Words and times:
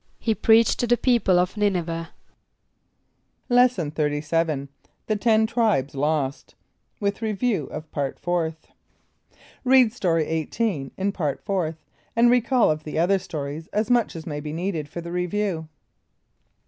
=He 0.17 0.33
preached 0.33 0.79
to 0.79 0.87
the 0.87 0.97
people 0.97 1.37
of 1.37 1.53
N[)i]n´e 1.53 1.83
veh.= 1.83 2.07
Lesson 3.49 3.91
XXXVII. 3.91 4.67
The 5.05 5.15
Ten 5.15 5.45
Tribes 5.45 5.93
Lost; 5.93 6.55
with 6.99 7.21
Review 7.21 7.65
of 7.67 7.91
Part 7.91 8.17
Fourth. 8.17 8.69
(Read 9.63 9.93
Story 9.93 10.25
18 10.25 10.89
in 10.97 11.11
Part 11.11 11.39
Fourth, 11.45 11.85
and 12.15 12.31
recall 12.31 12.71
of 12.71 12.83
the 12.83 12.97
other 12.97 13.19
stories 13.19 13.67
as 13.67 13.91
much 13.91 14.15
as 14.15 14.25
may 14.25 14.39
be 14.39 14.51
needed 14.51 14.89
for 14.89 15.01
the 15.01 15.11
Review.) 15.11 15.67